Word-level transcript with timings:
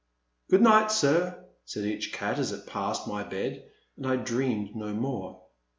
Good 0.49 0.63
night 0.63 0.91
sir," 0.91 1.45
said 1.63 1.85
each 1.85 2.11
cat, 2.11 2.39
as 2.39 2.51
it 2.51 2.65
passed 2.65 3.07
my 3.07 3.21
bed; 3.23 3.69
and 3.97 4.07
I 4.07 4.15
dreamed 4.15 4.75
no 4.75 4.93
more. 4.95 5.43